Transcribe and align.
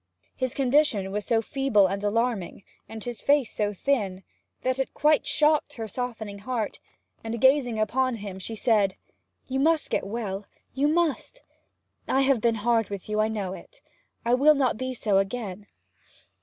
His 0.35 0.55
condition 0.55 1.11
was 1.11 1.25
so 1.27 1.43
feeble 1.43 1.85
and 1.85 2.03
alarming, 2.03 2.63
and 2.89 3.03
his 3.03 3.21
face 3.21 3.53
so 3.53 3.71
thin, 3.71 4.23
that 4.63 4.79
it 4.79 4.95
quite 4.95 5.27
shocked 5.27 5.73
her 5.73 5.87
softening 5.87 6.39
heart, 6.39 6.79
and 7.23 7.39
gazing 7.39 7.77
upon 7.77 8.15
him 8.15 8.39
she 8.39 8.55
said, 8.55 8.95
'You 9.47 9.59
must 9.59 9.91
get 9.91 10.03
well 10.07 10.47
you 10.73 10.87
must! 10.87 11.43
I 12.07 12.21
have 12.21 12.41
been 12.41 12.55
hard 12.65 12.89
with 12.89 13.09
you 13.09 13.19
I 13.19 13.27
know 13.27 13.53
it. 13.53 13.79
I 14.25 14.33
will 14.33 14.55
not 14.55 14.75
be 14.75 14.95
so 14.95 15.19
again.' 15.19 15.67